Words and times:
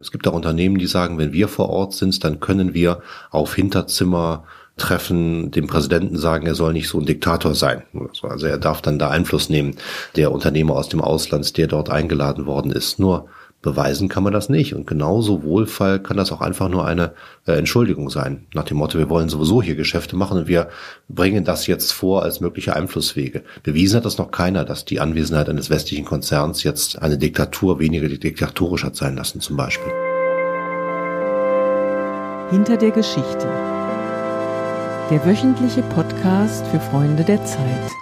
Es 0.00 0.10
gibt 0.10 0.26
auch 0.26 0.32
Unternehmen, 0.32 0.78
die 0.78 0.86
sagen, 0.86 1.18
wenn 1.18 1.32
wir 1.32 1.46
vor 1.46 1.68
Ort 1.68 1.92
sind, 1.92 2.24
dann 2.24 2.40
können 2.40 2.72
wir 2.72 3.02
auf 3.30 3.54
Hinterzimmer 3.54 4.44
treffen, 4.78 5.50
dem 5.50 5.66
Präsidenten 5.66 6.16
sagen, 6.16 6.46
er 6.46 6.54
soll 6.54 6.72
nicht 6.72 6.88
so 6.88 6.98
ein 6.98 7.04
Diktator 7.04 7.54
sein. 7.54 7.82
Also 8.22 8.46
er 8.46 8.56
darf 8.56 8.80
dann 8.80 8.98
da 8.98 9.10
Einfluss 9.10 9.50
nehmen, 9.50 9.76
der 10.16 10.32
Unternehmer 10.32 10.74
aus 10.76 10.88
dem 10.88 11.02
Ausland, 11.02 11.56
der 11.58 11.66
dort 11.66 11.90
eingeladen 11.90 12.46
worden 12.46 12.72
ist. 12.72 12.98
Nur 12.98 13.28
beweisen 13.62 14.08
kann 14.08 14.22
man 14.22 14.32
das 14.32 14.48
nicht. 14.48 14.74
Und 14.74 14.86
genauso 14.86 15.42
Wohlfall 15.42 16.00
kann 16.00 16.16
das 16.16 16.32
auch 16.32 16.40
einfach 16.40 16.68
nur 16.68 16.86
eine 16.86 17.12
äh, 17.46 17.52
Entschuldigung 17.52 18.10
sein. 18.10 18.46
Nach 18.54 18.64
dem 18.64 18.78
Motto, 18.78 18.98
wir 18.98 19.10
wollen 19.10 19.28
sowieso 19.28 19.62
hier 19.62 19.74
Geschäfte 19.74 20.16
machen 20.16 20.38
und 20.38 20.48
wir 20.48 20.68
bringen 21.08 21.44
das 21.44 21.66
jetzt 21.66 21.92
vor 21.92 22.22
als 22.22 22.40
mögliche 22.40 22.74
Einflusswege. 22.74 23.42
Bewiesen 23.62 23.96
hat 23.96 24.04
das 24.04 24.18
noch 24.18 24.30
keiner, 24.30 24.64
dass 24.64 24.84
die 24.84 25.00
Anwesenheit 25.00 25.48
eines 25.48 25.70
westlichen 25.70 26.04
Konzerns 26.04 26.62
jetzt 26.62 27.00
eine 27.00 27.18
Diktatur 27.18 27.78
weniger 27.78 28.08
diktatorisch 28.08 28.84
hat 28.84 28.96
sein 28.96 29.16
lassen 29.16 29.40
zum 29.40 29.56
Beispiel. 29.56 29.92
Hinter 32.50 32.76
der 32.76 32.90
Geschichte. 32.90 33.46
Der 35.10 35.24
wöchentliche 35.24 35.82
Podcast 35.82 36.66
für 36.68 36.80
Freunde 36.80 37.24
der 37.24 37.44
Zeit. 37.44 37.99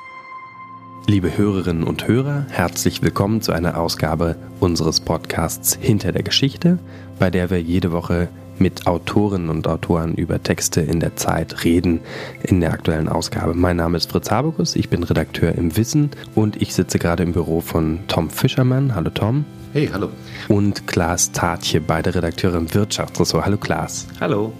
Liebe 1.08 1.38
Hörerinnen 1.38 1.84
und 1.84 2.06
Hörer, 2.06 2.44
herzlich 2.50 3.00
willkommen 3.00 3.40
zu 3.40 3.52
einer 3.52 3.80
Ausgabe 3.80 4.36
unseres 4.60 5.00
Podcasts 5.00 5.78
Hinter 5.80 6.12
der 6.12 6.22
Geschichte, 6.22 6.78
bei 7.18 7.30
der 7.30 7.48
wir 7.48 7.62
jede 7.62 7.92
Woche 7.92 8.28
mit 8.60 8.86
Autorinnen 8.86 9.48
und 9.48 9.66
Autoren 9.66 10.14
über 10.14 10.42
Texte 10.42 10.80
in 10.80 11.00
der 11.00 11.16
Zeit 11.16 11.64
reden 11.64 12.00
in 12.42 12.60
der 12.60 12.72
aktuellen 12.72 13.08
Ausgabe. 13.08 13.54
Mein 13.54 13.76
Name 13.76 13.96
ist 13.96 14.10
Fritz 14.10 14.30
Habekus, 14.30 14.76
ich 14.76 14.88
bin 14.88 15.02
Redakteur 15.02 15.54
im 15.54 15.76
Wissen 15.76 16.10
und 16.34 16.60
ich 16.60 16.74
sitze 16.74 16.98
gerade 16.98 17.22
im 17.22 17.32
Büro 17.32 17.60
von 17.60 18.00
Tom 18.08 18.30
Fischermann. 18.30 18.94
Hallo 18.94 19.10
Tom. 19.10 19.44
Hey, 19.74 19.90
hallo. 19.92 20.08
Und 20.48 20.86
Klaas 20.86 21.30
Tatje, 21.30 21.80
beide 21.80 22.14
Redakteure 22.14 22.56
im 22.56 22.72
Wirtschaftsressort. 22.72 23.44
Hallo 23.44 23.58
Klaas. 23.58 24.06
Hallo. 24.18 24.54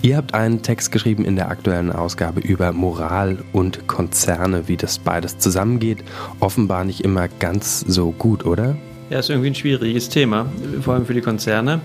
Ihr 0.00 0.16
habt 0.16 0.32
einen 0.32 0.62
Text 0.62 0.90
geschrieben 0.90 1.26
in 1.26 1.36
der 1.36 1.50
aktuellen 1.50 1.92
Ausgabe 1.92 2.40
über 2.40 2.72
Moral 2.72 3.38
und 3.52 3.86
Konzerne, 3.88 4.66
wie 4.66 4.78
das 4.78 4.98
beides 4.98 5.36
zusammengeht. 5.36 6.02
Offenbar 6.40 6.84
nicht 6.84 7.02
immer 7.02 7.28
ganz 7.28 7.80
so 7.80 8.12
gut, 8.12 8.46
oder? 8.46 8.74
Ja, 9.10 9.18
ist 9.18 9.28
irgendwie 9.28 9.50
ein 9.50 9.54
schwieriges 9.54 10.08
Thema, 10.08 10.46
vor 10.80 10.94
allem 10.94 11.04
für 11.04 11.12
die 11.12 11.20
Konzerne 11.20 11.82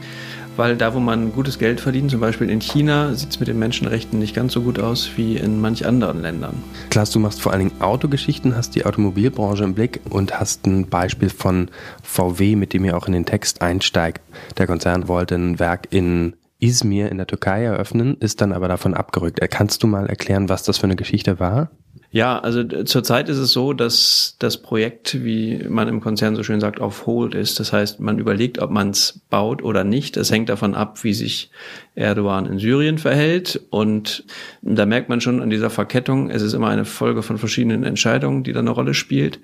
weil 0.60 0.76
da, 0.76 0.94
wo 0.94 1.00
man 1.00 1.32
gutes 1.32 1.58
Geld 1.58 1.80
verdient, 1.80 2.12
zum 2.12 2.20
Beispiel 2.20 2.50
in 2.50 2.60
China, 2.60 3.14
sieht 3.16 3.30
es 3.30 3.40
mit 3.40 3.48
den 3.48 3.58
Menschenrechten 3.58 4.20
nicht 4.20 4.36
ganz 4.36 4.52
so 4.52 4.62
gut 4.62 4.78
aus 4.78 5.10
wie 5.16 5.38
in 5.38 5.62
manch 5.62 5.86
anderen 5.86 6.22
Ländern. 6.22 6.62
Klaas, 6.90 7.12
du 7.12 7.20
machst 7.20 7.42
vor 7.42 7.54
allen 7.54 7.70
Dingen 7.70 7.82
Autogeschichten, 7.82 8.58
hast 8.58 8.76
die 8.76 8.86
Automobilbranche 8.86 9.64
im 9.64 9.74
Blick 9.74 10.02
und 10.10 10.38
hast 10.38 10.68
ein 10.68 10.90
Beispiel 10.90 11.30
von 11.30 11.72
VW, 12.04 12.58
mit 12.58 12.74
dem 12.74 12.84
ihr 12.84 12.98
auch 12.98 13.08
in 13.08 13.14
den 13.14 13.26
Text 13.26 13.62
einsteigt. 13.62 14.22
Der 14.58 14.68
Konzern 14.68 15.08
wollte 15.08 15.36
ein 15.36 15.60
Werk 15.60 15.88
in 15.92 16.34
Izmir 16.60 17.10
in 17.10 17.16
der 17.16 17.28
Türkei 17.28 17.64
eröffnen, 17.64 18.18
ist 18.20 18.42
dann 18.42 18.52
aber 18.52 18.68
davon 18.68 18.94
abgerückt. 18.94 19.40
Kannst 19.50 19.82
du 19.82 19.88
mal 19.88 20.08
erklären, 20.08 20.50
was 20.50 20.64
das 20.64 20.78
für 20.78 20.84
eine 20.84 20.98
Geschichte 20.98 21.40
war? 21.40 21.70
Ja, 22.12 22.40
also 22.40 22.64
zurzeit 22.64 23.30
ist 23.30 23.38
es 23.38 23.52
so, 23.52 23.74
dass 23.74 24.36
das 24.40 24.58
Projekt, 24.58 25.24
wie 25.24 25.64
man 25.70 25.88
im 25.88 26.02
Konzern 26.02 26.36
so 26.36 26.42
schön 26.42 26.60
sagt, 26.60 26.82
auf 26.82 27.06
Hold 27.06 27.36
ist. 27.36 27.60
Das 27.60 27.72
heißt, 27.72 28.00
man 28.00 28.18
überlegt, 28.18 28.58
ob 28.60 28.72
man 28.72 28.90
es 28.90 29.22
baut 29.30 29.62
oder 29.62 29.84
nicht. 29.84 30.18
Das 30.18 30.32
hängt 30.32 30.50
davon 30.50 30.74
ab, 30.74 31.04
wie 31.04 31.14
sich 31.14 31.52
Erdogan 31.94 32.48
in 32.48 32.58
Syrien 32.58 32.98
verhält. 32.98 33.62
Und 33.70 34.24
da 34.64 34.88
merkt 34.88 35.10
man 35.10 35.22
schon 35.22 35.40
an 35.40 35.52
dieser 35.52 35.70
Verkettung, 35.70 36.32
es 36.32 36.42
ist 36.42 36.54
immer 36.54 36.70
eine 36.70 36.86
Folge 36.86 37.22
von 37.22 37.38
verschiedenen 37.38 37.84
Entscheidungen, 37.84 38.44
die 38.44 38.54
da 38.54 38.60
eine 38.62 38.72
Rolle 38.72 38.96
spielt. 38.96 39.40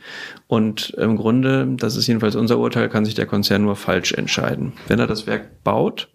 Und 0.48 0.90
im 0.98 1.18
Grunde, 1.18 1.68
das 1.78 1.96
ist 1.96 2.08
jedenfalls 2.08 2.36
unser 2.36 2.58
Urteil, 2.58 2.90
kann 2.90 3.06
sich 3.06 3.14
der 3.14 3.28
Konzern 3.28 3.62
nur 3.62 3.76
falsch 3.76 4.12
entscheiden. 4.14 4.74
Wenn 4.88 4.98
er 4.98 5.08
das 5.08 5.28
Werk 5.28 5.64
baut, 5.64 6.08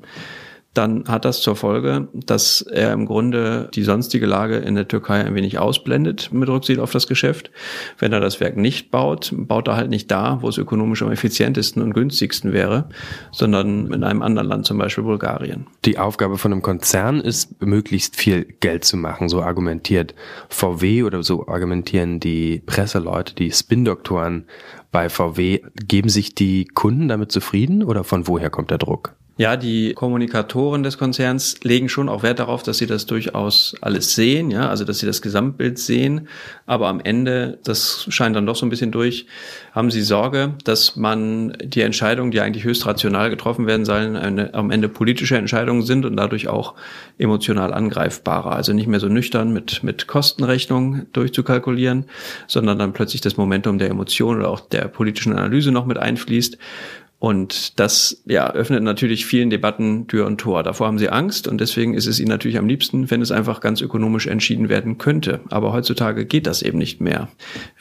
dann 0.75 1.09
hat 1.09 1.25
das 1.25 1.41
zur 1.41 1.57
Folge, 1.57 2.09
dass 2.13 2.63
er 2.63 2.93
im 2.93 3.07
Grunde 3.07 3.69
die 3.75 3.83
sonstige 3.83 4.27
Lage 4.27 4.57
in 4.57 4.77
der 4.77 4.87
Türkei 4.87 5.25
ein 5.25 5.35
wenig 5.35 5.59
ausblendet 5.59 6.33
mit 6.33 6.49
Rücksicht 6.49 6.79
auf 6.79 6.93
das 6.93 7.09
Geschäft. 7.09 7.50
Wenn 7.99 8.12
er 8.12 8.21
das 8.21 8.39
Werk 8.39 8.56
nicht 8.56 8.93
baut, 8.93 9.33
baut 9.37 9.67
er 9.67 9.77
halt 9.77 9.91
nicht 9.91 10.11
da, 10.12 10.39
wo 10.43 10.49
es 10.49 10.59
ökonomisch 10.59 11.03
am 11.03 11.11
effizientesten 11.11 11.83
und 11.83 11.93
günstigsten 11.93 12.53
wäre, 12.53 12.89
sondern 13.33 13.93
in 13.93 14.05
einem 14.05 14.22
anderen 14.22 14.49
Land, 14.49 14.67
zum 14.67 14.78
Beispiel 14.78 15.03
Bulgarien. 15.03 15.67
Die 15.84 15.99
Aufgabe 15.99 16.39
von 16.39 16.53
einem 16.53 16.62
Konzern 16.62 17.21
ist, 17.21 17.61
möglichst 17.61 18.15
viel 18.15 18.44
Geld 18.44 18.84
zu 18.84 18.97
machen, 18.97 19.28
so 19.28 19.43
argumentiert 19.43 20.15
VW 20.49 21.03
oder 21.03 21.25
so 21.25 21.49
argumentieren 21.49 22.21
die 22.21 22.62
Presseleute, 22.65 23.34
die 23.34 23.50
Spin-Doktoren 23.50 24.47
bei 24.93 25.09
VW. 25.09 25.62
Geben 25.87 26.09
sich 26.09 26.34
die 26.34 26.67
Kunden 26.67 27.09
damit 27.09 27.33
zufrieden 27.33 27.83
oder 27.83 28.05
von 28.05 28.28
woher 28.28 28.50
kommt 28.50 28.71
der 28.71 28.78
Druck? 28.78 29.15
Ja, 29.41 29.56
die 29.56 29.95
Kommunikatoren 29.95 30.83
des 30.83 30.99
Konzerns 30.99 31.61
legen 31.62 31.89
schon 31.89 32.11
auch 32.11 32.23
Wert 32.23 32.41
darauf, 32.41 32.62
dass 32.62 32.77
sie 32.77 32.87
das 32.87 33.06
durchaus 33.06 33.75
alles 33.81 34.15
sehen, 34.15 34.51
ja, 34.51 34.69
also 34.69 34.84
dass 34.84 34.99
sie 34.99 35.06
das 35.06 35.23
Gesamtbild 35.23 35.78
sehen. 35.78 36.28
Aber 36.67 36.89
am 36.89 37.01
Ende, 37.01 37.59
das 37.65 38.05
scheint 38.11 38.37
dann 38.37 38.45
doch 38.45 38.55
so 38.55 38.67
ein 38.67 38.69
bisschen 38.69 38.93
durch, 38.93 39.25
haben 39.73 39.91
sie 39.91 40.03
Sorge, 40.03 40.56
dass 40.65 40.95
man 40.97 41.56
die 41.65 41.81
Entscheidungen, 41.81 42.33
die 42.33 42.41
eigentlich 42.43 42.65
höchst 42.65 42.84
rational 42.84 43.31
getroffen 43.31 43.67
werden 43.67 43.87
sollen, 43.87 44.15
eine, 44.15 44.53
am 44.53 44.71
Ende 44.71 44.91
politische 44.91 45.39
Entscheidungen 45.39 45.84
sind 45.84 46.05
und 46.05 46.19
dadurch 46.19 46.49
auch 46.49 46.75
emotional 47.17 47.73
angreifbarer. 47.73 48.53
Also 48.53 48.75
nicht 48.75 48.89
mehr 48.89 49.00
so 49.00 49.09
nüchtern 49.09 49.55
mit, 49.55 49.83
mit 49.83 50.06
Kostenrechnung 50.06 51.06
durchzukalkulieren, 51.15 52.05
sondern 52.47 52.79
dann 52.79 52.93
plötzlich 52.93 53.23
das 53.23 53.39
Momentum 53.39 53.79
der 53.79 53.89
Emotion 53.89 54.37
oder 54.37 54.50
auch 54.50 54.61
der 54.61 54.89
politischen 54.89 55.33
Analyse 55.33 55.73
noch 55.73 55.87
mit 55.87 55.97
einfließt. 55.97 56.59
Und 57.20 57.78
das 57.78 58.22
ja, 58.25 58.50
öffnet 58.50 58.82
natürlich 58.82 59.26
vielen 59.26 59.50
Debatten 59.50 60.06
Tür 60.06 60.25
und 60.25 60.38
Tor. 60.38 60.62
Davor 60.62 60.86
haben 60.86 60.98
sie 60.98 61.10
Angst 61.10 61.47
und 61.47 61.60
deswegen 61.60 61.92
ist 61.92 62.06
es 62.06 62.19
ihnen 62.19 62.31
natürlich 62.31 62.56
am 62.56 62.66
liebsten, 62.66 63.10
wenn 63.10 63.20
es 63.20 63.31
einfach 63.31 63.60
ganz 63.60 63.82
ökonomisch 63.82 64.26
entschieden 64.26 64.70
werden 64.70 64.97
könnte. 64.97 65.41
Aber 65.50 65.75
heutzutage 65.75 66.25
geht 66.25 66.47
das 66.47 66.62
eben 66.62 66.78
nicht 66.78 67.03
mehr, 67.03 67.28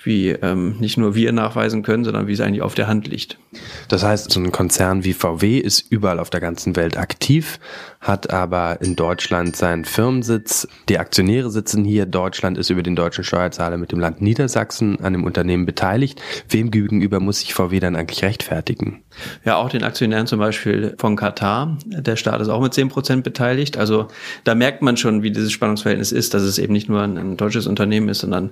wie 0.04 0.32
ähm, 0.32 0.76
nicht 0.82 0.98
nur 0.98 1.16
wir 1.16 1.32
nachweisen 1.32 1.84
können, 1.84 2.04
sondern 2.04 2.28
wie 2.28 2.34
es 2.34 2.42
eigentlich 2.42 2.62
auf 2.62 2.76
der 2.76 2.90
Hand 2.90 3.08
liegt. 3.08 3.40
Das 3.88 4.04
heißt, 4.04 4.30
so 4.30 4.42
ein 4.42 4.52
Konzern 4.52 5.06
wie 5.06 5.14
VW 5.14 5.58
ist 5.58 5.90
überall 5.90 6.20
auf 6.20 6.30
der 6.30 6.42
ganzen 6.42 6.76
Welt 6.76 6.98
aktiv, 6.98 7.62
hat 8.02 8.32
aber 8.32 8.82
in 8.82 8.98
Deutschland 8.98 9.56
seinen 9.56 9.86
Firmensitz. 9.86 10.68
Die 10.90 11.00
Aktionäre 11.00 11.50
sitzen 11.50 11.86
hier. 11.86 12.06
Deutschland 12.06 12.58
ist 12.58 12.72
über 12.72 12.84
den 12.84 12.98
deutschen 12.98 13.24
Steuerzahler 13.24 13.78
mit 13.78 13.94
dem 13.94 14.02
Land 14.02 14.22
Niedersachsen 14.22 15.00
an 15.00 15.14
dem 15.14 15.24
Unternehmen 15.24 15.66
beteiligt. 15.66 16.22
Wem 16.50 16.72
gegenüber 16.72 17.22
muss 17.22 17.40
sich 17.40 17.54
VW 17.54 17.80
dann 17.80 17.96
eigentlich 17.96 18.22
rechtfertigen? 18.22 19.02
Ja, 19.46 19.58
auch 19.58 19.70
den 19.70 19.84
Aktionären 19.84 20.28
zum 20.28 20.40
Beispiel 20.40 20.96
von 20.98 21.16
Katar. 21.16 21.78
Der 21.86 22.16
Staat 22.16 22.42
ist 22.42 22.50
auch 22.50 22.62
mit 22.62 22.74
zehn 22.74 22.90
Prozent 22.90 23.24
beteiligt. 23.24 23.78
Also 23.78 24.08
da 24.44 24.56
merkt 24.56 24.82
man 24.82 24.98
schon, 24.98 25.24
wie 25.24 25.32
dieses 25.32 25.52
Spannungsverhältnis 25.52 26.12
ist, 26.12 26.34
dass 26.34 26.44
es 26.44 26.58
eben 26.58 26.74
nicht 26.74 26.90
nur 26.90 27.02
ein, 27.02 27.18
ein 27.18 27.38
deutsches 27.38 27.68
Unternehmen 27.68 28.10
ist, 28.10 28.20
sondern 28.20 28.52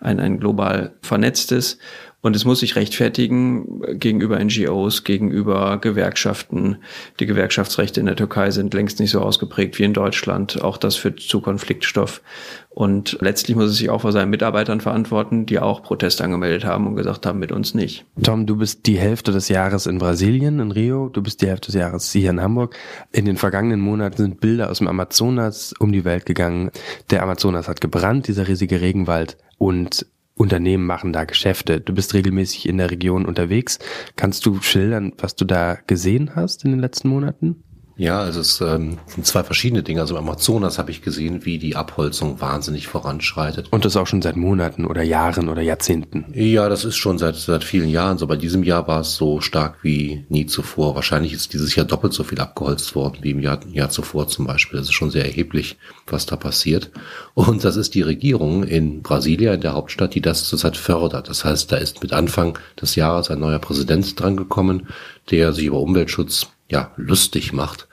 ein, 0.00 0.20
ein 0.20 0.38
global 0.38 0.92
vernetztes. 1.02 1.78
Und 2.26 2.34
es 2.34 2.44
muss 2.44 2.58
sich 2.58 2.74
rechtfertigen 2.74 4.00
gegenüber 4.00 4.42
NGOs, 4.42 5.04
gegenüber 5.04 5.78
Gewerkschaften. 5.80 6.78
Die 7.20 7.26
Gewerkschaftsrechte 7.26 8.00
in 8.00 8.06
der 8.06 8.16
Türkei 8.16 8.50
sind 8.50 8.74
längst 8.74 8.98
nicht 8.98 9.12
so 9.12 9.20
ausgeprägt 9.20 9.78
wie 9.78 9.84
in 9.84 9.92
Deutschland. 9.92 10.60
Auch 10.60 10.76
das 10.76 10.96
führt 10.96 11.20
zu 11.20 11.40
Konfliktstoff. 11.40 12.22
Und 12.68 13.16
letztlich 13.20 13.56
muss 13.56 13.70
es 13.70 13.76
sich 13.76 13.90
auch 13.90 14.00
vor 14.00 14.10
seinen 14.10 14.30
Mitarbeitern 14.30 14.80
verantworten, 14.80 15.46
die 15.46 15.60
auch 15.60 15.84
Protest 15.84 16.20
angemeldet 16.20 16.64
haben 16.64 16.88
und 16.88 16.96
gesagt 16.96 17.26
haben, 17.26 17.38
mit 17.38 17.52
uns 17.52 17.74
nicht. 17.74 18.04
Tom, 18.20 18.44
du 18.44 18.56
bist 18.56 18.86
die 18.86 18.98
Hälfte 18.98 19.30
des 19.30 19.48
Jahres 19.48 19.86
in 19.86 19.98
Brasilien, 19.98 20.58
in 20.58 20.72
Rio. 20.72 21.08
Du 21.08 21.22
bist 21.22 21.42
die 21.42 21.46
Hälfte 21.46 21.66
des 21.66 21.76
Jahres 21.76 22.10
hier 22.10 22.30
in 22.30 22.40
Hamburg. 22.40 22.74
In 23.12 23.26
den 23.26 23.36
vergangenen 23.36 23.78
Monaten 23.78 24.16
sind 24.16 24.40
Bilder 24.40 24.68
aus 24.68 24.78
dem 24.78 24.88
Amazonas 24.88 25.74
um 25.78 25.92
die 25.92 26.04
Welt 26.04 26.26
gegangen. 26.26 26.72
Der 27.10 27.22
Amazonas 27.22 27.68
hat 27.68 27.80
gebrannt, 27.80 28.26
dieser 28.26 28.48
riesige 28.48 28.80
Regenwald. 28.80 29.36
Und 29.58 30.06
Unternehmen 30.36 30.84
machen 30.84 31.12
da 31.12 31.24
Geschäfte. 31.24 31.80
Du 31.80 31.94
bist 31.94 32.12
regelmäßig 32.12 32.68
in 32.68 32.76
der 32.78 32.90
Region 32.90 33.24
unterwegs. 33.24 33.78
Kannst 34.16 34.44
du 34.44 34.60
schildern, 34.60 35.12
was 35.18 35.34
du 35.34 35.44
da 35.46 35.78
gesehen 35.86 36.36
hast 36.36 36.64
in 36.64 36.72
den 36.72 36.80
letzten 36.80 37.08
Monaten? 37.08 37.64
Ja, 37.98 38.20
also 38.20 38.40
es 38.40 38.60
ähm, 38.60 38.98
sind 39.06 39.26
zwei 39.26 39.42
verschiedene 39.42 39.82
Dinge. 39.82 40.02
Also 40.02 40.16
im 40.16 40.22
Amazonas 40.22 40.78
habe 40.78 40.90
ich 40.90 41.00
gesehen, 41.00 41.46
wie 41.46 41.58
die 41.58 41.76
Abholzung 41.76 42.42
wahnsinnig 42.42 42.88
voranschreitet. 42.88 43.72
Und 43.72 43.86
das 43.86 43.96
auch 43.96 44.06
schon 44.06 44.20
seit 44.20 44.36
Monaten 44.36 44.84
oder 44.84 45.02
Jahren 45.02 45.48
oder 45.48 45.62
Jahrzehnten. 45.62 46.26
Ja, 46.34 46.68
das 46.68 46.84
ist 46.84 46.96
schon 46.96 47.16
seit 47.16 47.36
seit 47.36 47.64
vielen 47.64 47.88
Jahren. 47.88 48.18
So 48.18 48.26
bei 48.26 48.36
diesem 48.36 48.64
Jahr 48.64 48.86
war 48.86 49.00
es 49.00 49.16
so 49.16 49.40
stark 49.40 49.78
wie 49.82 50.26
nie 50.28 50.44
zuvor. 50.44 50.94
Wahrscheinlich 50.94 51.32
ist 51.32 51.54
dieses 51.54 51.74
Jahr 51.74 51.86
doppelt 51.86 52.12
so 52.12 52.22
viel 52.22 52.38
abgeholzt 52.38 52.94
worden 52.94 53.18
wie 53.22 53.30
im 53.30 53.40
Jahr, 53.40 53.60
Jahr 53.66 53.88
zuvor 53.88 54.28
zum 54.28 54.46
Beispiel. 54.46 54.78
Das 54.78 54.88
ist 54.88 54.94
schon 54.94 55.10
sehr 55.10 55.24
erheblich, 55.24 55.78
was 56.06 56.26
da 56.26 56.36
passiert. 56.36 56.90
Und 57.32 57.64
das 57.64 57.76
ist 57.76 57.94
die 57.94 58.02
Regierung 58.02 58.64
in 58.64 59.00
Brasilia, 59.00 59.54
in 59.54 59.62
der 59.62 59.72
Hauptstadt, 59.72 60.14
die 60.14 60.20
das 60.20 60.44
zurzeit 60.44 60.76
fördert. 60.76 61.30
Das 61.30 61.46
heißt, 61.46 61.72
da 61.72 61.76
ist 61.76 62.02
mit 62.02 62.12
Anfang 62.12 62.58
des 62.80 62.94
Jahres 62.94 63.30
ein 63.30 63.40
neuer 63.40 63.58
Präsident 63.58 64.20
drangekommen, 64.20 64.88
der 65.30 65.54
sich 65.54 65.64
über 65.64 65.80
Umweltschutz 65.80 66.48
ja 66.70 66.92
lustig 66.96 67.52
macht, 67.52 67.88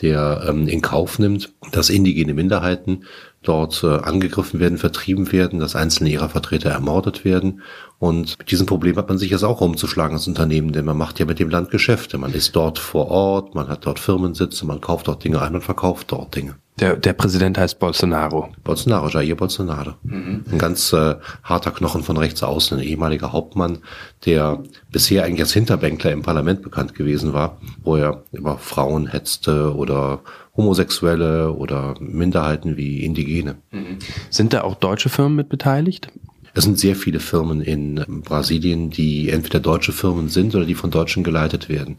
der 0.00 0.44
ähm, 0.48 0.66
in 0.68 0.80
Kauf 0.80 1.18
nimmt, 1.18 1.52
dass 1.72 1.90
indigene 1.90 2.34
Minderheiten 2.34 3.04
dort 3.42 3.84
äh, 3.84 3.98
angegriffen 3.98 4.58
werden, 4.58 4.78
vertrieben 4.78 5.30
werden, 5.30 5.60
dass 5.60 5.76
einzelne 5.76 6.10
ihrer 6.10 6.30
Vertreter 6.30 6.70
ermordet 6.70 7.24
werden. 7.24 7.60
Und 7.98 8.38
mit 8.38 8.50
diesem 8.50 8.66
Problem 8.66 8.96
hat 8.96 9.08
man 9.08 9.18
sich 9.18 9.30
jetzt 9.30 9.44
auch 9.44 9.60
umzuschlagen 9.60 10.16
als 10.16 10.26
Unternehmen, 10.26 10.72
denn 10.72 10.84
man 10.84 10.96
macht 10.96 11.18
ja 11.20 11.26
mit 11.26 11.38
dem 11.38 11.50
Land 11.50 11.70
Geschäfte. 11.70 12.18
Man 12.18 12.32
ist 12.32 12.56
dort 12.56 12.78
vor 12.78 13.08
Ort, 13.08 13.54
man 13.54 13.68
hat 13.68 13.86
dort 13.86 13.98
Firmensitze, 13.98 14.66
man 14.66 14.80
kauft 14.80 15.08
dort 15.08 15.22
Dinge 15.22 15.42
ein 15.42 15.54
und 15.54 15.62
verkauft 15.62 16.10
dort 16.10 16.34
Dinge. 16.34 16.56
Der, 16.80 16.96
der 16.96 17.12
Präsident 17.12 17.56
heißt 17.56 17.78
Bolsonaro. 17.78 18.48
Bolsonaro, 18.64 19.08
Jair 19.08 19.36
Bolsonaro. 19.36 19.94
Mhm. 20.02 20.44
Ein 20.50 20.58
ganz 20.58 20.92
äh, 20.92 21.14
harter 21.44 21.70
Knochen 21.70 22.02
von 22.02 22.16
rechts 22.16 22.42
außen, 22.42 22.78
ein 22.78 22.84
ehemaliger 22.84 23.32
Hauptmann, 23.32 23.78
der 24.26 24.60
bisher 24.90 25.24
eigentlich 25.24 25.42
als 25.42 25.52
Hinterbänkler 25.52 26.10
im 26.10 26.22
Parlament 26.22 26.62
bekannt 26.62 26.96
gewesen 26.96 27.32
war, 27.32 27.60
wo 27.84 27.96
er 27.96 28.24
über 28.32 28.58
Frauen 28.58 29.06
hetzte 29.06 29.74
oder 29.76 30.20
Homosexuelle 30.56 31.52
oder 31.52 31.94
Minderheiten 32.00 32.76
wie 32.76 33.04
Indigene. 33.04 33.56
Mhm. 33.70 33.98
Sind 34.30 34.52
da 34.52 34.62
auch 34.62 34.74
deutsche 34.74 35.08
Firmen 35.08 35.36
mit 35.36 35.48
beteiligt? 35.48 36.08
Es 36.54 36.64
sind 36.64 36.78
sehr 36.78 36.96
viele 36.96 37.18
Firmen 37.18 37.60
in 37.60 38.04
Brasilien, 38.24 38.90
die 38.90 39.28
entweder 39.28 39.58
deutsche 39.60 39.92
Firmen 39.92 40.28
sind 40.28 40.54
oder 40.54 40.64
die 40.64 40.76
von 40.76 40.90
Deutschen 40.90 41.24
geleitet 41.24 41.68
werden. 41.68 41.98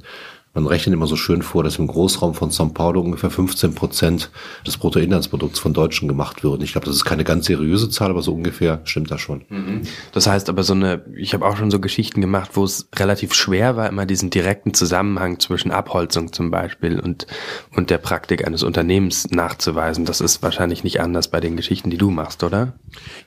Man 0.56 0.68
rechnet 0.68 0.94
immer 0.94 1.06
so 1.06 1.18
schön 1.18 1.42
vor, 1.42 1.66
dass 1.66 1.78
im 1.80 1.88
Großraum 1.88 2.34
von 2.34 2.50
São 2.50 2.74
Paulo 2.74 3.02
ungefähr 3.02 3.30
15 3.30 3.76
Prozent 3.76 4.32
des 4.66 4.78
Bruttoinlandsprodukts 4.78 5.60
von 5.60 5.74
Deutschen 5.74 6.08
gemacht 6.08 6.46
würden. 6.46 6.64
Ich 6.64 6.72
glaube, 6.72 6.88
das 6.88 6.96
ist 6.96 7.04
keine 7.04 7.26
ganz 7.26 7.48
seriöse 7.48 7.90
Zahl, 7.90 8.10
aber 8.10 8.22
so 8.22 8.34
ungefähr 8.34 8.80
stimmt 8.86 9.12
das 9.12 9.20
schon. 9.20 9.44
Mhm. 9.50 9.82
Das 10.14 10.28
heißt 10.28 10.48
aber 10.48 10.64
so 10.64 10.74
eine, 10.74 11.04
ich 11.18 11.34
habe 11.34 11.46
auch 11.46 11.58
schon 11.58 11.72
so 11.72 11.82
Geschichten 11.82 12.22
gemacht, 12.22 12.52
wo 12.54 12.64
es 12.64 12.88
relativ 12.96 13.34
schwer 13.34 13.76
war, 13.76 13.90
immer 13.90 14.06
diesen 14.06 14.30
direkten 14.30 14.74
Zusammenhang 14.74 15.42
zwischen 15.42 15.72
Abholzung 15.72 16.32
zum 16.32 16.52
Beispiel 16.52 17.02
und, 17.02 17.28
und 17.76 17.90
der 17.90 17.98
Praktik 17.98 18.48
eines 18.48 18.64
Unternehmens 18.64 19.30
nachzuweisen. 19.32 20.06
Das 20.06 20.22
ist 20.22 20.42
wahrscheinlich 20.42 20.86
nicht 20.86 21.02
anders 21.02 21.28
bei 21.28 21.42
den 21.42 21.58
Geschichten, 21.58 21.90
die 21.90 21.98
du 21.98 22.12
machst, 22.12 22.44
oder? 22.44 22.76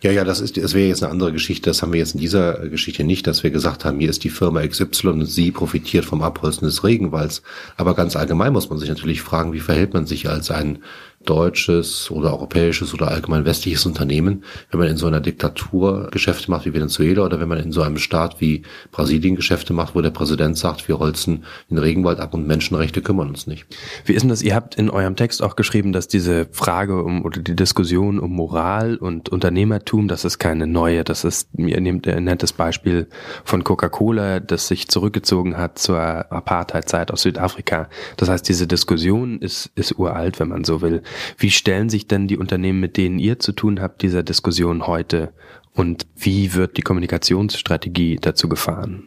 Ja, 0.01 0.13
ja, 0.13 0.25
das 0.25 0.41
ist, 0.41 0.57
das 0.57 0.73
wäre 0.73 0.89
jetzt 0.89 1.03
eine 1.03 1.13
andere 1.13 1.33
Geschichte. 1.33 1.69
Das 1.69 1.83
haben 1.83 1.93
wir 1.93 2.01
jetzt 2.01 2.15
in 2.15 2.21
dieser 2.21 2.71
Geschichte 2.71 3.05
nicht, 3.05 3.27
dass 3.27 3.43
wir 3.43 3.51
gesagt 3.51 3.85
haben, 3.85 4.01
hier 4.01 4.09
ist 4.09 4.25
die 4.25 4.31
Firma 4.31 4.67
XY 4.67 5.09
und 5.09 5.27
sie 5.27 5.51
profitiert 5.51 6.07
vom 6.07 6.23
Abholzen 6.23 6.65
des 6.65 6.85
Regenwalds 6.85 7.18
jeweils. 7.19 7.43
Aber 7.77 7.95
ganz 7.95 8.17
allgemein 8.17 8.53
muss 8.53 8.71
man 8.71 8.79
sich 8.79 8.89
natürlich 8.89 9.23
fragen, 9.23 9.53
wie 9.53 9.61
verhält 9.61 9.95
man 9.95 10.07
sich 10.07 10.29
als 10.29 10.51
ein 10.51 10.79
deutsches 11.25 12.11
oder 12.11 12.33
europäisches 12.33 12.95
oder 12.95 13.09
allgemein 13.09 13.45
westliches 13.45 13.85
Unternehmen, 13.87 14.45
wenn 14.71 14.81
man 14.81 14.89
in 14.89 14.97
so 14.97 15.07
einer 15.07 15.21
Diktatur 15.21 16.09
Geschäfte 16.11 16.51
macht 16.51 16.65
wie 16.65 16.73
Venezuela 16.73 17.25
oder 17.25 17.41
wenn 17.41 17.49
man 17.49 17.59
in 17.59 17.73
so 17.73 17.83
einem 17.83 17.99
Staat 17.99 18.41
wie 18.41 18.63
Brasilien 18.93 19.35
Geschäfte 19.35 19.73
macht, 19.73 19.95
wo 19.95 20.01
der 20.01 20.11
Präsident 20.11 20.57
sagt, 20.57 20.89
wir 20.89 20.99
holzen 20.99 21.45
den 21.69 21.79
Regenwald 21.79 22.21
ab 22.21 22.35
und 22.35 22.47
Menschenrechte 22.47 23.03
kümmern 23.03 23.29
uns 23.29 23.47
nicht. 23.47 23.67
Wie 24.05 24.13
ist 24.13 24.23
denn 24.23 24.31
das? 24.31 24.43
Ihr 24.43 24.55
habt 24.55 24.77
in 24.77 24.91
eurem 24.91 25.17
Text 25.17 25.43
auch 25.43 25.57
geschrieben, 25.57 25.93
dass 25.93 26.09
diese 26.09 26.47
Frage 26.53 27.03
um 27.03 27.25
oder 27.25 27.41
die 27.41 27.57
Diskussion 27.57 28.21
um 28.21 28.33
Moral 28.33 28.97
und 28.97 29.29
Unternehmertum, 29.29 30.09
das 30.09 30.25
ist 30.25 30.39
keine 30.39 30.67
neue, 30.67 31.05
das 31.05 31.25
ist, 31.25 31.51
ihr 31.57 31.81
nehmt, 31.81 32.07
ihr 32.07 32.21
nennt 32.21 32.43
das 32.43 32.53
Beispiel 32.53 33.09
von 33.45 33.65
Coca-Cola, 33.65 34.41
das 34.41 34.69
sich 34.69 34.89
zurückgezogen 34.89 35.57
hat 35.57 35.79
zur 35.79 35.99
Apartheidzeit 35.99 37.11
aus 37.11 37.23
Südafrika. 37.23 37.89
Das 38.17 38.29
heißt, 38.29 38.49
diese 38.49 38.67
Diskussion 38.67 39.41
ist, 39.41 39.71
ist 39.75 39.99
uralt, 39.99 40.41
wenn 40.41 40.49
man 40.49 40.65
so 40.65 40.81
will. 40.81 41.03
Wie 41.37 41.51
stellen 41.51 41.89
sich 41.89 42.07
denn 42.07 42.29
die 42.29 42.39
Unternehmen, 42.39 42.81
mit 42.81 42.97
denen 42.97 43.19
ihr 43.19 43.39
zu 43.39 43.53
tun 43.53 43.81
habt, 43.81 44.03
dieser 44.03 44.23
Diskussion 44.23 44.87
heute? 44.87 45.33
Und 45.75 46.07
wie 46.17 46.55
wird 46.55 46.77
die 46.77 46.83
Kommunikationsstrategie 46.83 48.17
dazu 48.21 48.49
gefahren? 48.49 49.05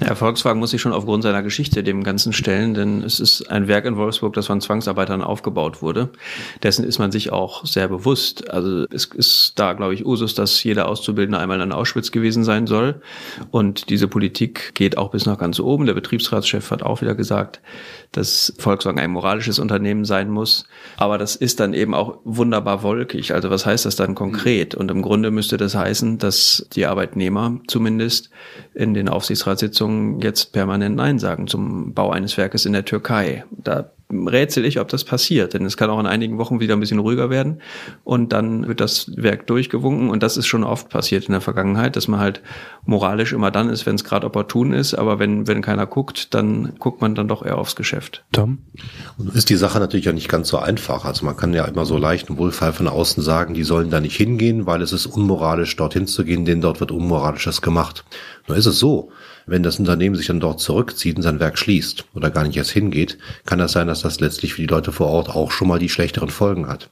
Ja, 0.00 0.14
Volkswagen 0.14 0.60
muss 0.60 0.70
sich 0.70 0.82
schon 0.82 0.92
aufgrund 0.92 1.22
seiner 1.22 1.42
Geschichte 1.42 1.82
dem 1.82 2.04
Ganzen 2.04 2.34
stellen, 2.34 2.74
denn 2.74 3.02
es 3.02 3.18
ist 3.18 3.50
ein 3.50 3.66
Werk 3.66 3.86
in 3.86 3.96
Wolfsburg, 3.96 4.34
das 4.34 4.46
von 4.46 4.60
Zwangsarbeitern 4.60 5.22
aufgebaut 5.22 5.80
wurde. 5.80 6.10
Dessen 6.62 6.84
ist 6.84 6.98
man 6.98 7.10
sich 7.10 7.32
auch 7.32 7.64
sehr 7.64 7.88
bewusst. 7.88 8.50
Also 8.50 8.84
es 8.90 9.06
ist 9.06 9.54
da, 9.56 9.72
glaube 9.72 9.94
ich, 9.94 10.04
Usus, 10.04 10.34
dass 10.34 10.62
jeder 10.62 10.88
Auszubildende 10.88 11.38
einmal 11.38 11.62
in 11.62 11.72
Auschwitz 11.72 12.10
gewesen 12.10 12.44
sein 12.44 12.66
soll. 12.66 13.00
Und 13.50 13.88
diese 13.88 14.06
Politik 14.06 14.74
geht 14.74 14.98
auch 14.98 15.12
bis 15.12 15.24
nach 15.24 15.38
ganz 15.38 15.60
oben. 15.60 15.86
Der 15.86 15.94
Betriebsratschef 15.94 16.70
hat 16.70 16.82
auch 16.82 17.00
wieder 17.00 17.14
gesagt, 17.14 17.60
dass 18.12 18.52
Volkswagen 18.58 18.98
ein 18.98 19.10
moralisches 19.10 19.58
Unternehmen 19.58 20.04
sein 20.04 20.28
muss. 20.28 20.66
Aber 20.98 21.16
das 21.16 21.36
ist 21.36 21.58
dann 21.58 21.72
eben 21.72 21.94
auch 21.94 22.18
wunderbar 22.24 22.82
wolkig. 22.82 23.32
Also 23.32 23.48
was 23.48 23.64
heißt 23.64 23.86
das 23.86 23.96
dann 23.96 24.14
konkret? 24.14 24.74
Und 24.74 24.90
im 24.90 25.00
Grunde 25.00 25.30
müsste 25.30 25.56
das 25.56 25.74
heißen, 25.74 26.18
dass 26.18 26.66
die 26.74 26.84
Arbeitnehmer 26.84 27.58
zumindest 27.66 28.28
in 28.76 28.92
den 28.92 29.08
Aufsichtsratssitzungen 29.08 30.20
jetzt 30.20 30.52
permanent 30.52 30.96
Nein 30.96 31.18
sagen 31.18 31.46
zum 31.46 31.94
Bau 31.94 32.10
eines 32.10 32.36
Werkes 32.36 32.66
in 32.66 32.74
der 32.74 32.84
Türkei. 32.84 33.44
Da 33.50 33.90
rätsel 34.10 34.64
ich, 34.64 34.78
ob 34.78 34.88
das 34.88 35.04
passiert, 35.04 35.54
denn 35.54 35.64
es 35.64 35.76
kann 35.76 35.90
auch 35.90 35.98
in 35.98 36.06
einigen 36.06 36.38
Wochen 36.38 36.60
wieder 36.60 36.74
ein 36.74 36.80
bisschen 36.80 37.00
ruhiger 37.00 37.28
werden 37.28 37.60
und 38.04 38.32
dann 38.32 38.68
wird 38.68 38.80
das 38.80 39.10
Werk 39.16 39.46
durchgewunken 39.48 40.10
und 40.10 40.22
das 40.22 40.36
ist 40.36 40.46
schon 40.46 40.62
oft 40.62 40.88
passiert 40.88 41.26
in 41.26 41.32
der 41.32 41.40
Vergangenheit, 41.40 41.96
dass 41.96 42.06
man 42.06 42.20
halt 42.20 42.40
moralisch 42.84 43.32
immer 43.32 43.50
dann 43.50 43.68
ist, 43.68 43.84
wenn 43.84 43.96
es 43.96 44.04
gerade 44.04 44.26
opportun 44.26 44.72
ist, 44.72 44.94
aber 44.94 45.18
wenn, 45.18 45.48
wenn 45.48 45.60
keiner 45.60 45.86
guckt, 45.86 46.34
dann 46.34 46.74
guckt 46.78 47.00
man 47.00 47.16
dann 47.16 47.26
doch 47.26 47.44
eher 47.44 47.58
aufs 47.58 47.74
Geschäft. 47.74 48.24
Tom? 48.30 48.58
Und 49.18 49.34
ist 49.34 49.50
die 49.50 49.56
Sache 49.56 49.80
natürlich 49.80 50.06
ja 50.06 50.12
nicht 50.12 50.28
ganz 50.28 50.48
so 50.48 50.58
einfach. 50.58 51.04
Also 51.04 51.26
man 51.26 51.36
kann 51.36 51.52
ja 51.52 51.64
immer 51.64 51.84
so 51.84 51.98
leicht 51.98 52.30
und 52.30 52.38
wohlfeil 52.38 52.72
von 52.72 52.86
außen 52.86 53.22
sagen, 53.22 53.54
die 53.54 53.64
sollen 53.64 53.90
da 53.90 54.00
nicht 54.00 54.16
hingehen, 54.16 54.66
weil 54.66 54.82
es 54.82 54.92
ist 54.92 55.06
unmoralisch, 55.06 55.74
dorthin 55.74 56.06
zu 56.06 56.24
gehen, 56.24 56.44
denn 56.44 56.60
dort 56.60 56.78
wird 56.78 56.92
Unmoralisches 56.92 57.60
gemacht. 57.60 58.04
Nur 58.46 58.56
ist 58.56 58.66
es 58.66 58.78
so, 58.78 59.10
wenn 59.46 59.62
das 59.62 59.78
Unternehmen 59.78 60.16
sich 60.16 60.26
dann 60.26 60.40
dort 60.40 60.60
zurückzieht 60.60 61.16
und 61.16 61.22
sein 61.22 61.40
Werk 61.40 61.56
schließt 61.56 62.04
oder 62.14 62.30
gar 62.30 62.44
nicht 62.44 62.56
erst 62.56 62.70
hingeht, 62.70 63.16
kann 63.46 63.60
das 63.60 63.72
sein, 63.72 63.86
dass 63.86 64.02
das 64.02 64.20
letztlich 64.20 64.54
für 64.54 64.62
die 64.62 64.66
Leute 64.66 64.92
vor 64.92 65.06
Ort 65.06 65.30
auch 65.30 65.52
schon 65.52 65.68
mal 65.68 65.78
die 65.78 65.88
schlechteren 65.88 66.30
Folgen 66.30 66.68
hat. 66.68 66.90